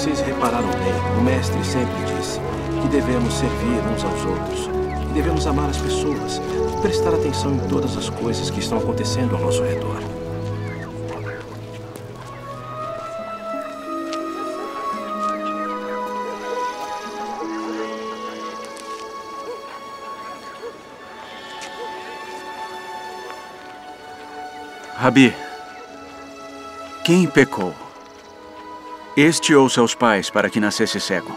vocês 0.00 0.20
repararam 0.20 0.70
bem, 0.70 1.18
o 1.18 1.22
Mestre 1.22 1.62
sempre 1.62 1.92
disse 2.16 2.40
que 2.80 2.88
devemos 2.88 3.34
servir 3.34 3.82
uns 3.92 4.02
aos 4.02 4.24
outros, 4.24 4.66
que 5.06 5.12
devemos 5.12 5.46
amar 5.46 5.68
as 5.68 5.76
pessoas 5.76 6.40
prestar 6.80 7.12
atenção 7.12 7.52
em 7.52 7.68
todas 7.68 7.98
as 7.98 8.08
coisas 8.08 8.48
que 8.48 8.60
estão 8.60 8.78
acontecendo 8.78 9.36
ao 9.36 9.42
nosso 9.42 9.62
redor. 9.62 10.00
Rabi, 24.96 25.36
quem 27.04 27.26
pecou? 27.26 27.89
Este 29.16 29.52
ou 29.56 29.68
seus 29.68 29.92
pais 29.92 30.30
para 30.30 30.48
que 30.48 30.60
nascesse 30.60 31.00
cego? 31.00 31.36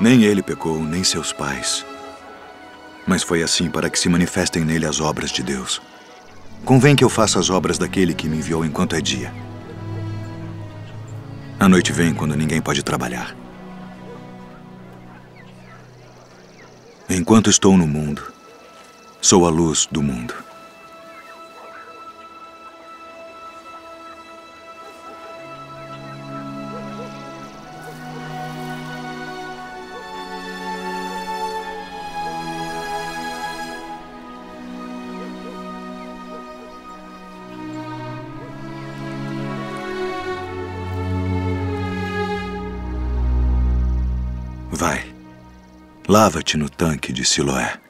Nem 0.00 0.24
ele 0.24 0.42
pecou, 0.42 0.82
nem 0.82 1.04
seus 1.04 1.30
pais. 1.30 1.84
Mas 3.06 3.22
foi 3.22 3.42
assim 3.42 3.68
para 3.68 3.90
que 3.90 3.98
se 3.98 4.08
manifestem 4.08 4.64
nele 4.64 4.86
as 4.86 4.98
obras 4.98 5.30
de 5.30 5.42
Deus. 5.42 5.82
Convém 6.64 6.96
que 6.96 7.04
eu 7.04 7.10
faça 7.10 7.38
as 7.38 7.50
obras 7.50 7.76
daquele 7.76 8.14
que 8.14 8.28
me 8.28 8.38
enviou 8.38 8.64
enquanto 8.64 8.96
é 8.96 9.00
dia. 9.00 9.32
A 11.60 11.68
noite 11.68 11.92
vem 11.92 12.14
quando 12.14 12.34
ninguém 12.34 12.62
pode 12.62 12.82
trabalhar. 12.82 13.36
Enquanto 17.10 17.50
estou 17.50 17.76
no 17.76 17.86
mundo, 17.86 18.22
sou 19.20 19.46
a 19.46 19.50
luz 19.50 19.86
do 19.92 20.02
mundo. 20.02 20.32
Lava-te 46.12 46.58
no 46.58 46.68
tanque 46.68 47.10
de 47.10 47.24
Siloé. 47.24 47.81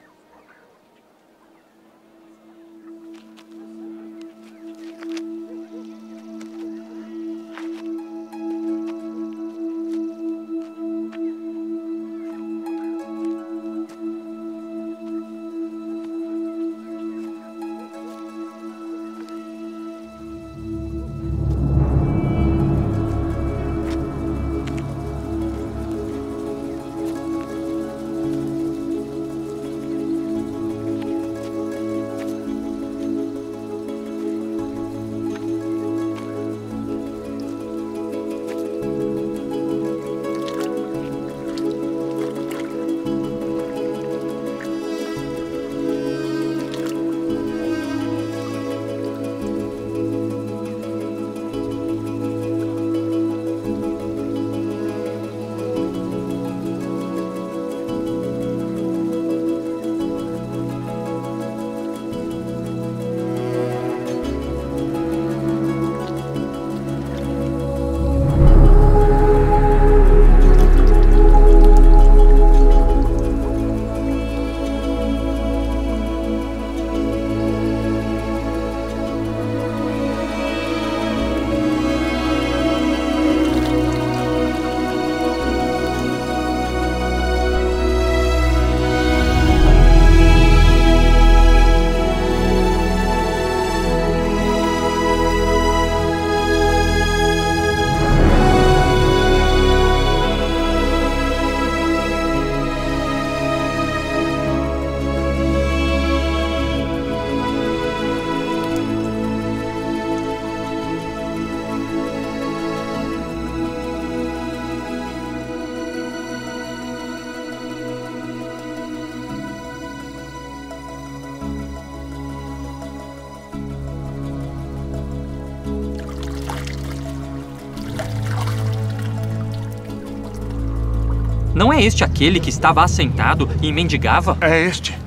Não 131.63 131.73
é 131.73 131.81
este 131.81 132.03
aquele 132.03 132.41
que 132.41 132.51
estava 132.51 132.83
assentado 132.83 133.49
e 133.63 133.71
mendigava? 133.71 134.37
É 134.41 134.67
este. 134.67 134.99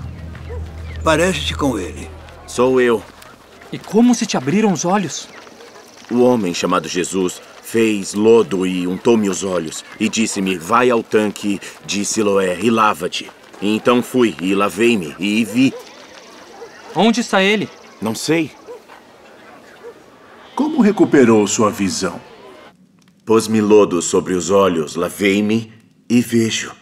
Parece-te 1.03 1.53
com 1.53 1.77
ele. 1.77 2.09
Sou 2.47 2.79
eu. 2.79 3.03
E 3.73 3.77
como 3.77 4.16
se 4.16 4.25
te 4.25 4.38
abriram 4.38 4.71
os 4.71 4.85
olhos? 4.85 5.27
O 6.09 6.21
homem 6.21 6.53
chamado 6.53 6.88
Jesus 6.88 7.41
fez 7.61 8.13
lodo 8.13 8.66
e 8.66 8.88
untou-me 8.88 9.27
os 9.27 9.43
olhos 9.43 9.83
e 9.99 10.07
disse-me: 10.07 10.57
Vai 10.57 10.89
ao 10.89 11.03
tanque 11.03 11.59
de 11.85 12.05
Siloé 12.05 12.57
e 12.61 12.69
lava-te. 12.69 13.29
Então 13.61 14.01
fui 14.01 14.33
e 14.41 14.55
lavei-me 14.55 15.13
e 15.19 15.43
vi. 15.43 15.73
Onde 16.95 17.19
está 17.19 17.43
ele? 17.43 17.67
Não 18.01 18.16
sei. 18.16 18.49
Como 20.55 20.81
recuperou 20.81 21.45
sua 21.47 21.69
visão? 21.69 22.17
Pôs-me 23.25 23.59
lodo 23.59 24.01
sobre 24.01 24.33
os 24.33 24.49
olhos, 24.49 24.95
lavei-me 24.95 25.75
e 26.09 26.21
vejo. 26.21 26.73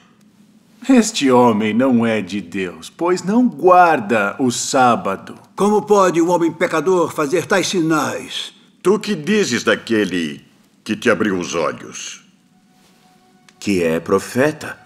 Este 0.90 1.32
homem 1.32 1.74
não 1.74 2.06
é 2.06 2.22
de 2.22 2.42
Deus, 2.42 2.90
pois 2.90 3.24
não 3.24 3.48
guarda 3.48 4.36
o 4.38 4.52
sábado. 4.52 5.40
Como 5.56 5.82
pode 5.84 6.22
um 6.22 6.30
homem 6.30 6.52
pecador 6.52 7.14
fazer 7.14 7.46
tais 7.46 7.68
sinais? 7.68 8.54
Tu 8.82 9.00
que 9.00 9.16
dizes 9.16 9.64
daquele 9.64 10.46
que 10.84 10.96
te 10.96 11.10
abriu 11.10 11.40
os 11.40 11.56
olhos? 11.56 12.22
Que 13.58 13.82
é 13.82 14.00
profeta. 14.00 14.78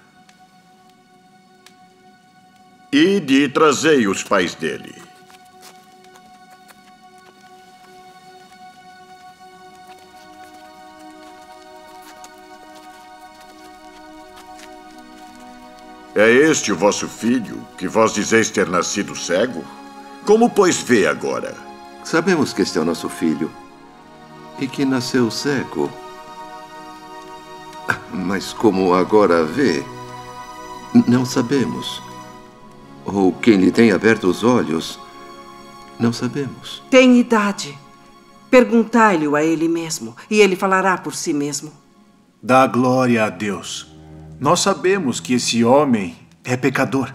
Ide 2.92 3.44
e 3.44 3.50
trazei 3.50 4.08
os 4.08 4.22
pais 4.22 4.54
dele. 4.54 5.07
É 16.16 16.32
este 16.32 16.72
o 16.72 16.76
vosso 16.76 17.08
filho, 17.08 17.62
que 17.78 17.88
vós 17.88 18.14
dizeis 18.14 18.50
ter 18.50 18.68
nascido 18.68 19.16
cego? 19.16 19.64
Como, 20.26 20.50
pois, 20.50 20.78
vê 20.78 21.08
agora? 21.08 21.56
Sabemos 22.04 22.54
que 22.54 22.62
este 22.62 22.78
é 22.78 22.82
o 22.82 22.86
nosso 22.86 23.08
filho 23.10 23.52
e 24.60 24.68
que 24.68 24.86
nasceu 24.86 25.30
cego. 25.30 25.92
Mas 28.12 28.54
como 28.54 28.94
agora 28.94 29.44
vê, 29.44 29.84
não 31.08 31.26
sabemos. 31.26 32.02
Ou 33.06 33.32
quem 33.32 33.58
lhe 33.58 33.72
tem 33.72 33.92
aberto 33.92 34.28
os 34.28 34.44
olhos, 34.44 35.00
não 36.00 36.12
sabemos. 36.12 36.84
Tem 36.90 37.18
idade. 37.20 37.78
Perguntai-lhe 38.50 39.28
a 39.36 39.44
ele 39.44 39.68
mesmo, 39.68 40.16
e 40.30 40.40
ele 40.40 40.56
falará 40.56 40.98
por 40.98 41.14
si 41.14 41.34
mesmo. 41.34 41.72
Dá 42.42 42.66
glória 42.66 43.26
a 43.26 43.30
Deus. 43.30 43.97
Nós 44.40 44.60
sabemos 44.60 45.20
que 45.20 45.34
esse 45.34 45.64
homem 45.64 46.16
é 46.44 46.56
pecador. 46.56 47.12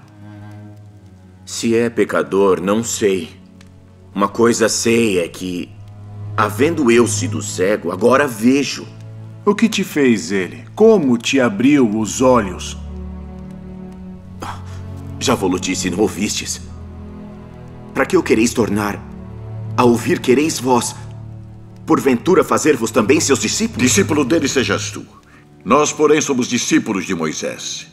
Se 1.47 1.77
é 1.77 1.89
pecador, 1.89 2.61
não 2.61 2.83
sei. 2.83 3.31
Uma 4.13 4.27
coisa 4.27 4.69
sei 4.69 5.21
é 5.21 5.29
que, 5.29 5.71
havendo 6.37 6.91
eu 6.91 7.07
sido 7.07 7.41
cego, 7.41 7.93
agora 7.93 8.27
vejo. 8.27 8.87
O 9.45 9.55
que 9.55 9.69
te 9.69 9.85
fez 9.85 10.33
ele? 10.33 10.65
Como 10.75 11.17
te 11.17 11.41
abriu 11.41 11.89
os 11.97 12.21
olhos? 12.21 12.77
Já 15.21 15.37
vou 15.37 15.57
disse, 15.59 15.91
não 15.91 16.01
ouvistes? 16.01 16.61
Para 17.95 18.05
que 18.05 18.17
eu 18.17 18.23
quereis 18.23 18.53
tornar? 18.53 19.01
A 19.77 19.85
ouvir 19.85 20.19
quereis 20.19 20.59
vós, 20.59 20.97
porventura 21.87 22.43
fazer-vos 22.43 22.91
também 22.91 23.21
seus 23.21 23.39
discípulos? 23.39 23.83
Discípulo 23.83 24.25
dele 24.25 24.49
sejas 24.49 24.91
tu. 24.91 25.07
Nós, 25.65 25.93
porém, 25.93 26.21
somos 26.21 26.49
discípulos 26.49 27.07
de 27.07 27.15
Moisés. 27.15 27.87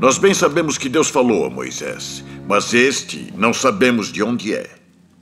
Nós 0.00 0.16
bem 0.16 0.32
sabemos 0.32 0.78
que 0.78 0.88
Deus 0.88 1.10
falou 1.10 1.44
a 1.44 1.50
Moisés, 1.50 2.24
mas 2.48 2.72
este 2.72 3.32
não 3.36 3.52
sabemos 3.52 4.10
de 4.10 4.22
onde 4.22 4.54
é. 4.54 4.66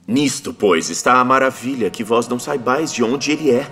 Nisto, 0.07 0.53
pois, 0.53 0.89
está 0.89 1.19
a 1.19 1.25
maravilha 1.25 1.89
que 1.89 2.03
vós 2.03 2.29
não 2.29 2.39
saibais 2.39 2.93
de 2.93 3.03
onde 3.03 3.31
ele 3.31 3.51
é. 3.51 3.67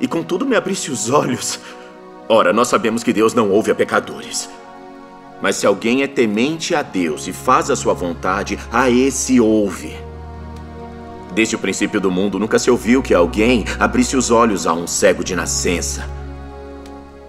E 0.00 0.06
contudo 0.06 0.44
me 0.44 0.54
abrisse 0.54 0.90
os 0.90 1.08
olhos. 1.08 1.58
Ora, 2.28 2.52
nós 2.52 2.68
sabemos 2.68 3.02
que 3.02 3.12
Deus 3.12 3.32
não 3.32 3.50
ouve 3.50 3.70
a 3.70 3.74
pecadores. 3.74 4.48
Mas 5.40 5.56
se 5.56 5.66
alguém 5.66 6.02
é 6.02 6.06
temente 6.06 6.74
a 6.74 6.82
Deus 6.82 7.26
e 7.26 7.32
faz 7.32 7.70
a 7.70 7.76
sua 7.76 7.94
vontade, 7.94 8.58
a 8.70 8.90
esse 8.90 9.40
ouve. 9.40 9.96
Desde 11.34 11.56
o 11.56 11.58
princípio 11.58 12.00
do 12.00 12.10
mundo, 12.10 12.38
nunca 12.38 12.58
se 12.58 12.70
ouviu 12.70 13.02
que 13.02 13.14
alguém 13.14 13.64
abrisse 13.78 14.14
os 14.14 14.30
olhos 14.30 14.66
a 14.66 14.74
um 14.74 14.86
cego 14.86 15.24
de 15.24 15.34
nascença. 15.34 16.23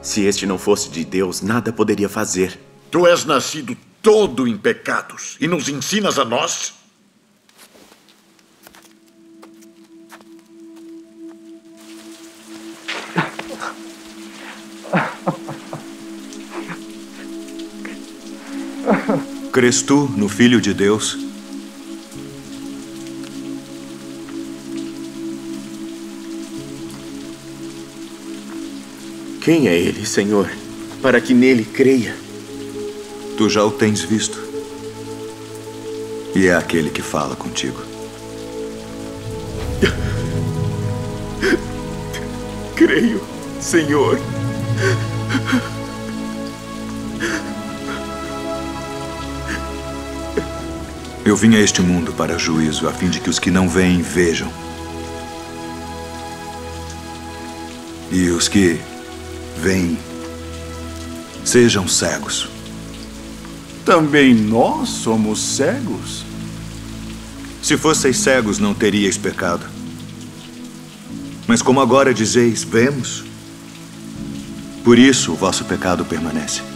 Se 0.05 0.21
este 0.21 0.45
não 0.45 0.59
fosse 0.59 0.87
de 0.91 1.03
Deus, 1.03 1.41
nada 1.41 1.73
poderia 1.73 2.07
fazer. 2.07 2.59
Tu 2.91 3.07
és 3.07 3.25
nascido 3.25 3.75
todo 4.03 4.47
em 4.47 4.55
pecados 4.55 5.35
e 5.41 5.47
nos 5.47 5.67
ensinas 5.67 6.19
a 6.19 6.23
nós? 6.23 6.75
Crês 19.51 19.81
tu 19.81 20.07
no 20.15 20.29
Filho 20.29 20.61
de 20.61 20.71
Deus? 20.71 21.24
Quem 29.45 29.67
é 29.67 29.77
ele, 29.77 30.05
Senhor, 30.07 30.49
para 31.03 31.21
que 31.21 31.31
nele 31.31 31.63
creia? 31.63 32.15
Tu 33.37 33.47
já 33.47 33.63
o 33.63 33.69
tens 33.69 34.01
visto. 34.01 34.39
E 36.33 36.47
é 36.47 36.55
aquele 36.55 36.89
que 36.89 37.03
fala 37.03 37.35
contigo. 37.35 37.79
Creio, 42.75 43.21
Senhor. 43.61 44.19
Eu 51.23 51.35
vim 51.35 51.55
a 51.55 51.59
este 51.59 51.83
mundo 51.83 52.11
para 52.13 52.39
juízo, 52.39 52.89
a 52.89 52.91
fim 52.91 53.11
de 53.11 53.19
que 53.19 53.29
os 53.29 53.37
que 53.37 53.51
não 53.51 53.69
veem 53.69 54.01
vejam. 54.01 54.51
E 58.11 58.29
os 58.29 58.47
que 58.47 58.81
veem 59.57 59.97
sejam 61.43 61.87
cegos. 61.87 62.49
Também 63.85 64.33
nós 64.33 64.89
somos 64.89 65.39
cegos? 65.39 66.25
Se 67.61 67.77
fosseis 67.77 68.17
cegos, 68.17 68.59
não 68.59 68.73
teríeis 68.73 69.17
pecado. 69.17 69.65
Mas 71.47 71.61
como 71.61 71.79
agora 71.79 72.13
dizeis, 72.13 72.63
vemos, 72.63 73.23
por 74.83 74.97
isso 74.97 75.33
o 75.33 75.35
vosso 75.35 75.63
pecado 75.65 76.03
permanece. 76.03 76.74